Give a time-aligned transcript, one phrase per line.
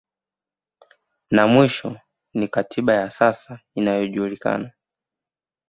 [1.31, 1.99] Na mwisho
[2.33, 4.71] ni katiba ya sasa inayojulikana